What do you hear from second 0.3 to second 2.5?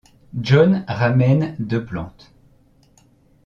John ramènent de plantes.